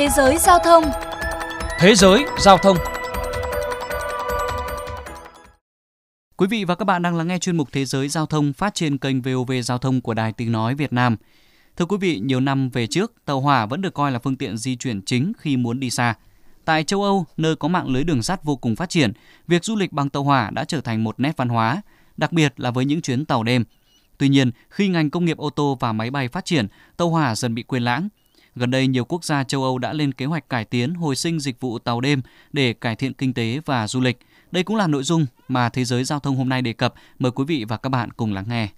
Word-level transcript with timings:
Thế 0.00 0.08
giới 0.08 0.38
giao 0.38 0.58
thông 0.58 0.84
Thế 1.78 1.94
giới 1.94 2.24
giao 2.38 2.58
thông 2.58 2.76
Quý 6.36 6.46
vị 6.46 6.64
và 6.64 6.74
các 6.74 6.84
bạn 6.84 7.02
đang 7.02 7.16
lắng 7.16 7.28
nghe 7.28 7.38
chuyên 7.38 7.56
mục 7.56 7.68
Thế 7.72 7.84
giới 7.84 8.08
giao 8.08 8.26
thông 8.26 8.52
phát 8.52 8.74
trên 8.74 8.98
kênh 8.98 9.22
VOV 9.22 9.52
Giao 9.64 9.78
thông 9.78 10.00
của 10.00 10.14
Đài 10.14 10.32
Tiếng 10.32 10.52
Nói 10.52 10.74
Việt 10.74 10.92
Nam. 10.92 11.16
Thưa 11.76 11.84
quý 11.84 11.96
vị, 12.00 12.20
nhiều 12.24 12.40
năm 12.40 12.70
về 12.70 12.86
trước, 12.86 13.12
tàu 13.24 13.40
hỏa 13.40 13.66
vẫn 13.66 13.80
được 13.82 13.94
coi 13.94 14.12
là 14.12 14.18
phương 14.18 14.36
tiện 14.36 14.56
di 14.56 14.76
chuyển 14.76 15.02
chính 15.02 15.32
khi 15.38 15.56
muốn 15.56 15.80
đi 15.80 15.90
xa. 15.90 16.14
Tại 16.64 16.84
châu 16.84 17.02
Âu, 17.02 17.26
nơi 17.36 17.56
có 17.56 17.68
mạng 17.68 17.88
lưới 17.88 18.04
đường 18.04 18.22
sắt 18.22 18.44
vô 18.44 18.56
cùng 18.56 18.76
phát 18.76 18.88
triển, 18.88 19.12
việc 19.46 19.64
du 19.64 19.76
lịch 19.76 19.92
bằng 19.92 20.08
tàu 20.08 20.24
hỏa 20.24 20.50
đã 20.50 20.64
trở 20.64 20.80
thành 20.80 21.04
một 21.04 21.20
nét 21.20 21.36
văn 21.36 21.48
hóa, 21.48 21.82
đặc 22.16 22.32
biệt 22.32 22.60
là 22.60 22.70
với 22.70 22.84
những 22.84 23.02
chuyến 23.02 23.24
tàu 23.24 23.42
đêm. 23.42 23.64
Tuy 24.18 24.28
nhiên, 24.28 24.50
khi 24.70 24.88
ngành 24.88 25.10
công 25.10 25.24
nghiệp 25.24 25.36
ô 25.36 25.50
tô 25.50 25.76
và 25.80 25.92
máy 25.92 26.10
bay 26.10 26.28
phát 26.28 26.44
triển, 26.44 26.66
tàu 26.96 27.10
hỏa 27.10 27.34
dần 27.34 27.54
bị 27.54 27.62
quên 27.62 27.82
lãng. 27.82 28.08
Gần 28.56 28.70
đây, 28.70 28.86
nhiều 28.86 29.04
quốc 29.04 29.24
gia 29.24 29.44
châu 29.44 29.62
Âu 29.62 29.78
đã 29.78 29.92
lên 29.92 30.12
kế 30.12 30.26
hoạch 30.26 30.48
cải 30.48 30.64
tiến 30.64 30.94
hồi 30.94 31.16
sinh 31.16 31.40
dịch 31.40 31.60
vụ 31.60 31.78
tàu 31.78 32.00
đêm 32.00 32.22
để 32.52 32.72
cải 32.72 32.96
thiện 32.96 33.12
kinh 33.12 33.34
tế 33.34 33.60
và 33.64 33.88
du 33.88 34.00
lịch. 34.00 34.18
Đây 34.52 34.62
cũng 34.62 34.76
là 34.76 34.86
nội 34.86 35.02
dung 35.02 35.26
mà 35.48 35.68
Thế 35.68 35.84
giới 35.84 36.04
Giao 36.04 36.20
thông 36.20 36.36
hôm 36.36 36.48
nay 36.48 36.62
đề 36.62 36.72
cập. 36.72 36.94
Mời 37.18 37.32
quý 37.32 37.44
vị 37.44 37.64
và 37.68 37.76
các 37.76 37.88
bạn 37.88 38.10
cùng 38.10 38.34
lắng 38.34 38.44
nghe. 38.48 38.68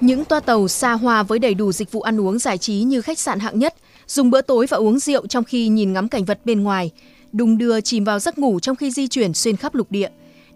Những 0.00 0.24
toa 0.24 0.40
tàu 0.40 0.68
xa 0.68 0.92
hoa 0.92 1.22
với 1.22 1.38
đầy 1.38 1.54
đủ 1.54 1.72
dịch 1.72 1.92
vụ 1.92 2.00
ăn 2.00 2.20
uống 2.20 2.38
giải 2.38 2.58
trí 2.58 2.74
như 2.74 3.00
khách 3.00 3.18
sạn 3.18 3.40
hạng 3.40 3.58
nhất, 3.58 3.74
dùng 4.06 4.30
bữa 4.30 4.40
tối 4.40 4.66
và 4.70 4.76
uống 4.76 4.98
rượu 4.98 5.26
trong 5.26 5.44
khi 5.44 5.68
nhìn 5.68 5.92
ngắm 5.92 6.08
cảnh 6.08 6.24
vật 6.24 6.40
bên 6.44 6.62
ngoài, 6.62 6.90
đùng 7.32 7.58
đưa 7.58 7.80
chìm 7.80 8.04
vào 8.04 8.18
giấc 8.18 8.38
ngủ 8.38 8.60
trong 8.60 8.76
khi 8.76 8.90
di 8.90 9.08
chuyển 9.08 9.34
xuyên 9.34 9.56
khắp 9.56 9.74
lục 9.74 9.90
địa. 9.90 10.08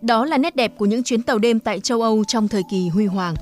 Đó 0.02 0.24
là 0.24 0.38
nét 0.38 0.56
đẹp 0.56 0.72
của 0.78 0.86
những 0.86 1.02
chuyến 1.02 1.22
tàu 1.22 1.38
đêm 1.38 1.60
tại 1.60 1.80
châu 1.80 2.02
Âu 2.02 2.24
trong 2.24 2.48
thời 2.48 2.62
kỳ 2.70 2.88
huy 2.88 3.06
hoàng. 3.06 3.34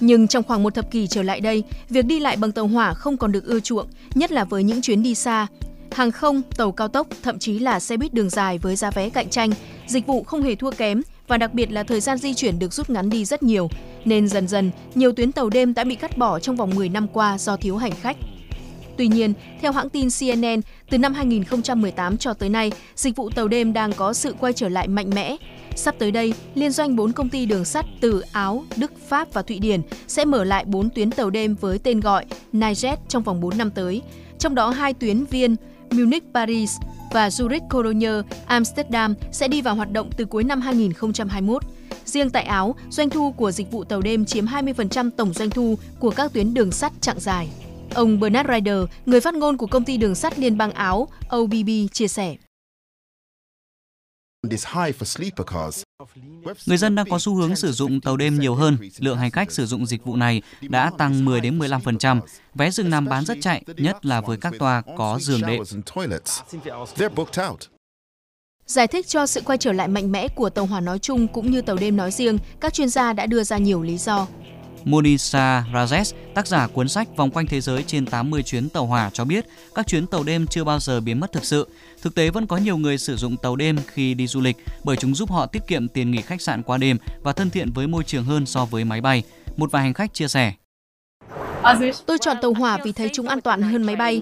Nhưng 0.00 0.28
trong 0.28 0.42
khoảng 0.42 0.62
một 0.62 0.74
thập 0.74 0.90
kỷ 0.90 1.06
trở 1.06 1.22
lại 1.22 1.40
đây, 1.40 1.64
việc 1.88 2.06
đi 2.06 2.20
lại 2.20 2.36
bằng 2.36 2.52
tàu 2.52 2.66
hỏa 2.66 2.94
không 2.94 3.16
còn 3.16 3.32
được 3.32 3.44
ưa 3.44 3.60
chuộng, 3.60 3.86
nhất 4.14 4.32
là 4.32 4.44
với 4.44 4.62
những 4.62 4.82
chuyến 4.82 5.02
đi 5.02 5.14
xa. 5.14 5.46
Hàng 5.92 6.10
không, 6.10 6.42
tàu 6.56 6.72
cao 6.72 6.88
tốc, 6.88 7.06
thậm 7.22 7.38
chí 7.38 7.58
là 7.58 7.80
xe 7.80 7.96
buýt 7.96 8.14
đường 8.14 8.30
dài 8.30 8.58
với 8.58 8.76
giá 8.76 8.90
vé 8.90 9.10
cạnh 9.10 9.30
tranh, 9.30 9.50
dịch 9.86 10.06
vụ 10.06 10.22
không 10.22 10.42
hề 10.42 10.54
thua 10.54 10.70
kém 10.70 11.02
và 11.28 11.38
đặc 11.38 11.54
biệt 11.54 11.72
là 11.72 11.82
thời 11.82 12.00
gian 12.00 12.18
di 12.18 12.34
chuyển 12.34 12.58
được 12.58 12.72
rút 12.72 12.90
ngắn 12.90 13.10
đi 13.10 13.24
rất 13.24 13.42
nhiều, 13.42 13.68
nên 14.04 14.28
dần 14.28 14.48
dần 14.48 14.70
nhiều 14.94 15.12
tuyến 15.12 15.32
tàu 15.32 15.50
đêm 15.50 15.74
đã 15.74 15.84
bị 15.84 15.94
cắt 15.94 16.18
bỏ 16.18 16.38
trong 16.38 16.56
vòng 16.56 16.74
10 16.74 16.88
năm 16.88 17.08
qua 17.08 17.38
do 17.38 17.56
thiếu 17.56 17.76
hành 17.76 17.92
khách. 18.00 18.16
Tuy 18.96 19.08
nhiên, 19.08 19.32
theo 19.60 19.72
hãng 19.72 19.88
tin 19.88 20.08
CNN, 20.20 20.60
từ 20.90 20.98
năm 20.98 21.14
2018 21.14 22.16
cho 22.16 22.34
tới 22.34 22.48
nay, 22.48 22.72
dịch 22.96 23.16
vụ 23.16 23.30
tàu 23.30 23.48
đêm 23.48 23.72
đang 23.72 23.92
có 23.92 24.12
sự 24.12 24.34
quay 24.40 24.52
trở 24.52 24.68
lại 24.68 24.88
mạnh 24.88 25.10
mẽ. 25.14 25.36
Sắp 25.76 25.94
tới 25.98 26.10
đây, 26.10 26.34
liên 26.54 26.70
doanh 26.70 26.96
4 26.96 27.12
công 27.12 27.28
ty 27.28 27.46
đường 27.46 27.64
sắt 27.64 27.86
từ 28.00 28.20
Áo, 28.32 28.64
Đức, 28.76 28.92
Pháp 29.08 29.32
và 29.32 29.42
Thụy 29.42 29.58
Điển 29.58 29.80
sẽ 30.08 30.24
mở 30.24 30.44
lại 30.44 30.64
4 30.64 30.90
tuyến 30.90 31.10
tàu 31.10 31.30
đêm 31.30 31.54
với 31.60 31.78
tên 31.78 32.00
gọi 32.00 32.24
Nijet 32.52 32.96
trong 33.08 33.22
vòng 33.22 33.40
4 33.40 33.58
năm 33.58 33.70
tới. 33.70 34.02
Trong 34.38 34.54
đó 34.54 34.70
hai 34.70 34.94
tuyến 34.94 35.24
Viên, 35.24 35.56
Munich 35.90 36.24
Paris 36.34 36.76
và 37.12 37.28
Zurich 37.28 37.68
Cologne 37.70 38.10
Amsterdam 38.46 39.14
sẽ 39.32 39.48
đi 39.48 39.62
vào 39.62 39.74
hoạt 39.74 39.92
động 39.92 40.10
từ 40.16 40.24
cuối 40.24 40.44
năm 40.44 40.60
2021. 40.60 41.62
Riêng 42.04 42.30
tại 42.30 42.42
Áo, 42.42 42.74
doanh 42.90 43.10
thu 43.10 43.32
của 43.32 43.50
dịch 43.50 43.70
vụ 43.70 43.84
tàu 43.84 44.00
đêm 44.00 44.24
chiếm 44.24 44.46
20% 44.46 45.10
tổng 45.16 45.32
doanh 45.32 45.50
thu 45.50 45.78
của 45.98 46.10
các 46.10 46.32
tuyến 46.32 46.54
đường 46.54 46.72
sắt 46.72 46.92
chặng 47.00 47.20
dài. 47.20 47.48
Ông 47.94 48.20
Bernard 48.20 48.48
Ryder, 48.50 48.78
người 49.06 49.20
phát 49.20 49.34
ngôn 49.34 49.56
của 49.56 49.66
công 49.66 49.84
ty 49.84 49.96
đường 49.96 50.14
sắt 50.14 50.38
liên 50.38 50.58
bang 50.58 50.72
Áo 50.72 51.08
OBB 51.36 51.68
chia 51.92 52.08
sẻ. 52.08 52.36
Người 56.66 56.76
dân 56.76 56.94
đang 56.94 57.06
có 57.10 57.18
xu 57.18 57.34
hướng 57.34 57.56
sử 57.56 57.72
dụng 57.72 58.00
tàu 58.00 58.16
đêm 58.16 58.38
nhiều 58.40 58.54
hơn. 58.54 58.78
Lượng 58.98 59.18
hành 59.18 59.30
khách 59.30 59.52
sử 59.52 59.66
dụng 59.66 59.86
dịch 59.86 60.04
vụ 60.04 60.16
này 60.16 60.42
đã 60.62 60.90
tăng 60.98 61.24
10 61.24 61.40
đến 61.40 61.58
15%. 61.58 62.20
Vé 62.54 62.70
giường 62.70 62.90
nằm 62.90 63.04
bán 63.04 63.24
rất 63.24 63.38
chạy, 63.40 63.64
nhất 63.76 64.06
là 64.06 64.20
với 64.20 64.36
các 64.36 64.52
toa 64.58 64.82
có 64.96 65.18
giường 65.20 65.40
đệm. 65.46 65.62
Giải 68.66 68.86
thích 68.86 69.06
cho 69.06 69.26
sự 69.26 69.40
quay 69.44 69.58
trở 69.58 69.72
lại 69.72 69.88
mạnh 69.88 70.12
mẽ 70.12 70.28
của 70.28 70.50
tàu 70.50 70.66
hỏa 70.66 70.80
nói 70.80 70.98
chung 70.98 71.28
cũng 71.28 71.50
như 71.50 71.62
tàu 71.62 71.76
đêm 71.76 71.96
nói 71.96 72.10
riêng, 72.10 72.38
các 72.60 72.74
chuyên 72.74 72.88
gia 72.88 73.12
đã 73.12 73.26
đưa 73.26 73.44
ra 73.44 73.58
nhiều 73.58 73.82
lý 73.82 73.98
do. 73.98 74.26
Monisa 74.86 75.64
Rajesh, 75.72 76.14
tác 76.34 76.46
giả 76.46 76.66
cuốn 76.66 76.88
sách 76.88 77.08
Vòng 77.16 77.30
quanh 77.30 77.46
thế 77.46 77.60
giới 77.60 77.82
trên 77.82 78.06
80 78.06 78.42
chuyến 78.42 78.68
tàu 78.68 78.86
hỏa 78.86 79.10
cho 79.12 79.24
biết 79.24 79.46
các 79.74 79.86
chuyến 79.86 80.06
tàu 80.06 80.22
đêm 80.22 80.46
chưa 80.46 80.64
bao 80.64 80.78
giờ 80.78 81.00
biến 81.00 81.20
mất 81.20 81.32
thực 81.32 81.44
sự. 81.44 81.68
Thực 82.02 82.14
tế 82.14 82.30
vẫn 82.30 82.46
có 82.46 82.56
nhiều 82.56 82.76
người 82.76 82.98
sử 82.98 83.16
dụng 83.16 83.36
tàu 83.36 83.56
đêm 83.56 83.76
khi 83.86 84.14
đi 84.14 84.26
du 84.26 84.40
lịch 84.40 84.56
bởi 84.84 84.96
chúng 84.96 85.14
giúp 85.14 85.30
họ 85.30 85.46
tiết 85.46 85.66
kiệm 85.66 85.88
tiền 85.88 86.10
nghỉ 86.10 86.22
khách 86.22 86.42
sạn 86.42 86.62
qua 86.62 86.78
đêm 86.78 86.98
và 87.22 87.32
thân 87.32 87.50
thiện 87.50 87.72
với 87.72 87.86
môi 87.86 88.04
trường 88.04 88.24
hơn 88.24 88.46
so 88.46 88.64
với 88.64 88.84
máy 88.84 89.00
bay. 89.00 89.22
Một 89.56 89.72
vài 89.72 89.82
hành 89.82 89.94
khách 89.94 90.14
chia 90.14 90.28
sẻ. 90.28 90.52
Tôi 92.06 92.18
chọn 92.20 92.36
tàu 92.42 92.52
hỏa 92.52 92.78
vì 92.84 92.92
thấy 92.92 93.10
chúng 93.12 93.28
an 93.28 93.40
toàn 93.40 93.62
hơn 93.62 93.82
máy 93.82 93.96
bay. 93.96 94.20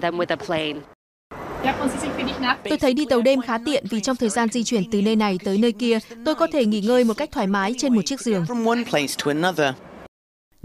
Tôi 2.69 2.77
thấy 2.77 2.93
đi 2.93 3.05
tàu 3.09 3.21
đêm 3.21 3.41
khá 3.41 3.57
tiện 3.65 3.85
vì 3.89 4.01
trong 4.01 4.15
thời 4.15 4.29
gian 4.29 4.49
di 4.51 4.63
chuyển 4.63 4.91
từ 4.91 5.01
nơi 5.01 5.15
này 5.15 5.39
tới 5.43 5.57
nơi 5.57 5.71
kia, 5.71 5.99
tôi 6.25 6.35
có 6.35 6.47
thể 6.53 6.65
nghỉ 6.65 6.81
ngơi 6.81 7.03
một 7.03 7.17
cách 7.17 7.29
thoải 7.31 7.47
mái 7.47 7.73
trên 7.77 7.95
một 7.95 8.01
chiếc 8.05 8.21
giường. 8.21 8.45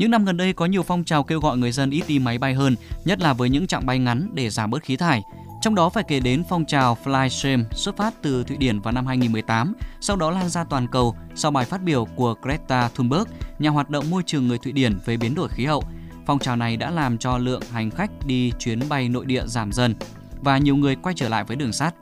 Những 0.00 0.10
năm 0.10 0.24
gần 0.24 0.36
đây 0.36 0.52
có 0.52 0.66
nhiều 0.66 0.82
phong 0.82 1.04
trào 1.04 1.22
kêu 1.22 1.40
gọi 1.40 1.58
người 1.58 1.72
dân 1.72 1.90
ít 1.90 2.04
đi 2.08 2.18
máy 2.18 2.38
bay 2.38 2.54
hơn, 2.54 2.76
nhất 3.04 3.20
là 3.20 3.32
với 3.32 3.50
những 3.50 3.66
chặng 3.66 3.86
bay 3.86 3.98
ngắn 3.98 4.30
để 4.34 4.50
giảm 4.50 4.70
bớt 4.70 4.82
khí 4.82 4.96
thải. 4.96 5.22
Trong 5.62 5.74
đó 5.74 5.88
phải 5.88 6.04
kể 6.08 6.20
đến 6.20 6.42
phong 6.48 6.64
trào 6.64 6.96
Flyshame 7.04 7.64
xuất 7.72 7.96
phát 7.96 8.14
từ 8.22 8.44
Thụy 8.44 8.56
Điển 8.56 8.80
vào 8.80 8.92
năm 8.92 9.06
2018, 9.06 9.74
sau 10.00 10.16
đó 10.16 10.30
lan 10.30 10.48
ra 10.48 10.64
toàn 10.64 10.86
cầu 10.88 11.16
sau 11.34 11.50
bài 11.50 11.64
phát 11.64 11.82
biểu 11.82 12.04
của 12.16 12.34
Greta 12.42 12.88
Thunberg, 12.94 13.24
nhà 13.58 13.70
hoạt 13.70 13.90
động 13.90 14.10
môi 14.10 14.22
trường 14.26 14.48
người 14.48 14.58
Thụy 14.58 14.72
Điển 14.72 14.98
về 15.04 15.16
biến 15.16 15.34
đổi 15.34 15.48
khí 15.48 15.64
hậu. 15.64 15.84
Phong 16.26 16.38
trào 16.38 16.56
này 16.56 16.76
đã 16.76 16.90
làm 16.90 17.18
cho 17.18 17.38
lượng 17.38 17.62
hành 17.72 17.90
khách 17.90 18.10
đi 18.26 18.52
chuyến 18.58 18.80
bay 18.88 19.08
nội 19.08 19.26
địa 19.26 19.42
giảm 19.46 19.72
dần 19.72 19.94
và 20.40 20.58
nhiều 20.58 20.76
người 20.76 20.96
quay 20.96 21.14
trở 21.14 21.28
lại 21.28 21.44
với 21.44 21.56
đường 21.56 21.72
sắt. 21.72 21.94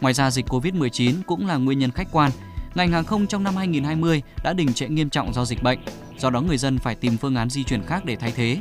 Ngoài 0.00 0.14
ra 0.14 0.30
dịch 0.30 0.46
Covid-19 0.46 1.14
cũng 1.26 1.46
là 1.46 1.56
nguyên 1.56 1.78
nhân 1.78 1.90
khách 1.90 2.12
quan. 2.12 2.30
Ngành 2.74 2.92
hàng 2.92 3.04
không 3.04 3.26
trong 3.26 3.44
năm 3.44 3.56
2020 3.56 4.22
đã 4.44 4.52
đình 4.52 4.72
trệ 4.72 4.88
nghiêm 4.88 5.10
trọng 5.10 5.34
do 5.34 5.44
dịch 5.44 5.62
bệnh, 5.62 5.78
do 6.18 6.30
đó 6.30 6.40
người 6.40 6.58
dân 6.58 6.78
phải 6.78 6.94
tìm 6.94 7.16
phương 7.16 7.36
án 7.36 7.50
di 7.50 7.64
chuyển 7.64 7.82
khác 7.82 8.04
để 8.04 8.16
thay 8.16 8.32
thế. 8.36 8.58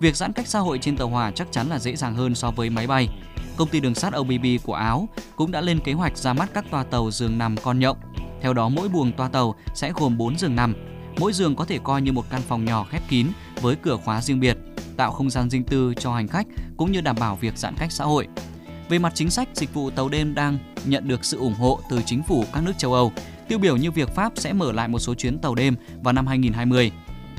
Việc 0.00 0.16
giãn 0.16 0.32
cách 0.32 0.46
xã 0.46 0.58
hội 0.58 0.78
trên 0.78 0.96
tàu 0.96 1.08
hỏa 1.08 1.30
chắc 1.30 1.52
chắn 1.52 1.68
là 1.68 1.78
dễ 1.78 1.96
dàng 1.96 2.14
hơn 2.14 2.34
so 2.34 2.50
với 2.50 2.70
máy 2.70 2.86
bay. 2.86 3.08
Công 3.56 3.68
ty 3.68 3.80
đường 3.80 3.94
sắt 3.94 4.12
OBB 4.16 4.46
của 4.64 4.74
Áo 4.74 5.08
cũng 5.36 5.50
đã 5.50 5.60
lên 5.60 5.80
kế 5.80 5.92
hoạch 5.92 6.16
ra 6.16 6.32
mắt 6.32 6.50
các 6.54 6.64
toa 6.70 6.84
tàu 6.84 7.10
giường 7.10 7.38
nằm 7.38 7.56
con 7.56 7.78
nhộng. 7.78 7.96
Theo 8.42 8.52
đó 8.52 8.68
mỗi 8.68 8.88
buồng 8.88 9.12
toa 9.12 9.28
tàu 9.28 9.54
sẽ 9.74 9.92
gồm 9.92 10.18
4 10.18 10.38
giường 10.38 10.56
nằm. 10.56 10.74
Mỗi 11.18 11.32
giường 11.32 11.56
có 11.56 11.64
thể 11.64 11.78
coi 11.84 12.02
như 12.02 12.12
một 12.12 12.24
căn 12.30 12.40
phòng 12.48 12.64
nhỏ 12.64 12.86
khép 12.90 13.02
kín 13.08 13.26
với 13.60 13.76
cửa 13.76 13.96
khóa 13.96 14.22
riêng 14.22 14.40
biệt, 14.40 14.56
tạo 14.96 15.12
không 15.12 15.30
gian 15.30 15.50
riêng 15.50 15.64
tư 15.64 15.94
cho 15.98 16.14
hành 16.14 16.28
khách 16.28 16.46
cũng 16.76 16.92
như 16.92 17.00
đảm 17.00 17.16
bảo 17.20 17.36
việc 17.36 17.58
giãn 17.58 17.74
cách 17.78 17.92
xã 17.92 18.04
hội. 18.04 18.28
Về 18.88 18.98
mặt 18.98 19.12
chính 19.14 19.30
sách, 19.30 19.48
dịch 19.54 19.74
vụ 19.74 19.90
tàu 19.90 20.08
đêm 20.08 20.34
đang 20.34 20.58
nhận 20.84 21.08
được 21.08 21.24
sự 21.24 21.38
ủng 21.38 21.54
hộ 21.54 21.80
từ 21.90 22.02
chính 22.06 22.22
phủ 22.22 22.44
các 22.52 22.62
nước 22.62 22.72
châu 22.78 22.92
Âu, 22.92 23.12
tiêu 23.48 23.58
biểu 23.58 23.76
như 23.76 23.90
việc 23.90 24.14
Pháp 24.14 24.32
sẽ 24.36 24.52
mở 24.52 24.72
lại 24.72 24.88
một 24.88 24.98
số 24.98 25.14
chuyến 25.14 25.38
tàu 25.38 25.54
đêm 25.54 25.76
vào 26.02 26.12
năm 26.12 26.26
2020. 26.26 26.92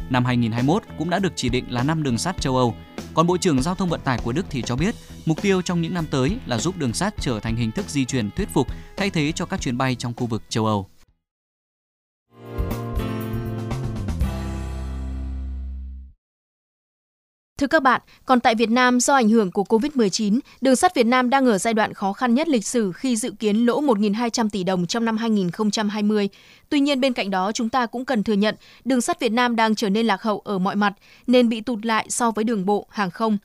Năm 0.09 0.25
2021 0.25 0.84
cũng 0.97 1.09
đã 1.09 1.19
được 1.19 1.34
chỉ 1.35 1.50
định 1.50 1.66
là 1.69 1.84
năm 1.84 2.03
đường 2.03 2.18
sắt 2.18 2.41
châu 2.41 2.57
Âu. 2.57 2.75
Còn 3.13 3.28
Bộ 3.28 3.38
trưởng 3.38 3.62
Giao 3.62 3.75
thông 3.75 3.90
Vận 3.90 4.01
tải 4.01 4.19
của 4.23 4.31
Đức 4.31 4.45
thì 4.50 4.62
cho 4.62 4.75
biết, 4.75 4.95
mục 5.25 5.41
tiêu 5.41 5.62
trong 5.62 5.81
những 5.81 5.94
năm 5.94 6.06
tới 6.12 6.38
là 6.45 6.57
giúp 6.57 6.78
đường 6.78 6.94
sắt 6.94 7.13
trở 7.19 7.40
thành 7.40 7.56
hình 7.56 7.72
thức 7.72 7.90
di 7.90 8.06
chuyển 8.06 8.31
thuyết 8.31 8.50
phục 8.53 8.68
thay 8.97 9.09
thế 9.09 9.31
cho 9.31 9.45
các 9.45 9.62
chuyến 9.62 9.78
bay 9.78 9.95
trong 9.95 10.13
khu 10.16 10.25
vực 10.28 10.44
châu 10.50 10.66
Âu. 10.66 10.90
Thưa 17.57 17.68
các 17.68 17.84
bạn, 17.84 18.01
còn 18.25 18.40
tại 18.40 18.56
Việt 18.56 18.69
Nam 18.69 19.00
do 19.00 19.16
ảnh 19.16 19.29
hưởng 19.29 19.51
của 19.51 19.63
Covid-19, 19.63 20.40
đường 20.62 20.75
sắt 20.75 20.95
Việt 20.95 21.06
Nam 21.06 21.29
đang 21.29 21.45
ở 21.45 21.57
giai 21.57 21.73
đoạn 21.73 21.94
khó 21.94 22.13
khăn 22.13 22.34
nhất 22.34 22.47
lịch 22.47 22.66
sử 22.66 22.91
khi 22.91 23.16
dự 23.16 23.31
kiến 23.40 23.57
lỗ 23.57 23.81
1.200 23.81 24.50
tỷ 24.50 24.63
đồng 24.63 24.88
trong 24.88 25.06
năm 25.06 25.18
2020. 25.18 26.29
Tuy 26.69 26.79
nhiên 26.79 27.01
bên 27.01 27.13
cạnh 27.13 27.29
đó 27.29 27.51
chúng 27.51 27.69
ta 27.69 27.85
cũng 27.85 28.06
cần 28.06 28.23
thừa 28.23 28.34
nhận 28.34 28.56
đường 28.85 29.01
sắt 29.01 29.19
Việt 29.19 29.31
Nam 29.31 29.56
đang 29.56 29.75
trở 29.75 29.90
nên 29.90 30.07
lạc 30.07 30.22
hậu 30.22 30.40
ở 30.40 30.59
mọi 30.59 30.75
mặt 30.75 30.94
nên 31.28 31.50
bị 31.50 31.62
tụt 31.62 31.85
lại 31.85 32.06
so 32.09 32.31
với 32.31 32.44
đường 32.44 32.65
bộ, 32.65 32.88
hàng 32.89 33.12
không. 33.12 33.38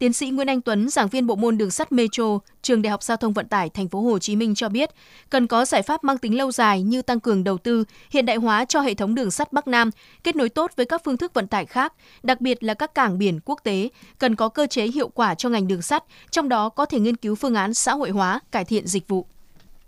Tiến 0.00 0.12
sĩ 0.12 0.30
Nguyễn 0.30 0.48
Anh 0.48 0.60
Tuấn, 0.60 0.88
giảng 0.88 1.08
viên 1.08 1.26
bộ 1.26 1.36
môn 1.36 1.58
đường 1.58 1.70
sắt 1.70 1.92
Metro, 1.92 2.38
Trường 2.62 2.82
Đại 2.82 2.90
học 2.90 3.02
Giao 3.02 3.16
thông 3.16 3.32
Vận 3.32 3.48
tải 3.48 3.68
Thành 3.68 3.88
phố 3.88 4.00
Hồ 4.00 4.18
Chí 4.18 4.36
Minh 4.36 4.54
cho 4.54 4.68
biết, 4.68 4.90
cần 5.30 5.46
có 5.46 5.64
giải 5.64 5.82
pháp 5.82 6.04
mang 6.04 6.18
tính 6.18 6.38
lâu 6.38 6.52
dài 6.52 6.82
như 6.82 7.02
tăng 7.02 7.20
cường 7.20 7.44
đầu 7.44 7.58
tư, 7.58 7.84
hiện 8.10 8.26
đại 8.26 8.36
hóa 8.36 8.64
cho 8.64 8.80
hệ 8.80 8.94
thống 8.94 9.14
đường 9.14 9.30
sắt 9.30 9.52
Bắc 9.52 9.68
Nam, 9.68 9.90
kết 10.24 10.36
nối 10.36 10.48
tốt 10.48 10.70
với 10.76 10.86
các 10.86 11.02
phương 11.04 11.16
thức 11.16 11.34
vận 11.34 11.46
tải 11.46 11.66
khác, 11.66 11.92
đặc 12.22 12.40
biệt 12.40 12.64
là 12.64 12.74
các 12.74 12.94
cảng 12.94 13.18
biển 13.18 13.40
quốc 13.44 13.60
tế, 13.64 13.88
cần 14.18 14.36
có 14.36 14.48
cơ 14.48 14.66
chế 14.66 14.86
hiệu 14.86 15.08
quả 15.08 15.34
cho 15.34 15.48
ngành 15.48 15.68
đường 15.68 15.82
sắt, 15.82 16.04
trong 16.30 16.48
đó 16.48 16.68
có 16.68 16.84
thể 16.84 17.00
nghiên 17.00 17.16
cứu 17.16 17.34
phương 17.34 17.54
án 17.54 17.74
xã 17.74 17.92
hội 17.92 18.10
hóa, 18.10 18.40
cải 18.50 18.64
thiện 18.64 18.86
dịch 18.86 19.08
vụ. 19.08 19.26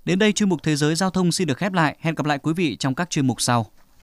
Đến 0.05 0.19
đây 0.19 0.32
chuyên 0.32 0.49
mục 0.49 0.62
Thế 0.62 0.76
giới 0.76 0.94
giao 0.94 1.11
thông 1.11 1.32
xin 1.32 1.49
được 1.49 1.58
khép 1.58 1.73
lại. 1.73 1.97
Hẹn 2.00 2.15
gặp 2.15 2.26
lại 2.26 2.38
quý 2.38 2.53
vị 2.56 2.76
trong 2.76 2.94
các 2.94 3.11
chuyên 3.11 3.26
mục 3.26 3.41
sau. 3.41 3.67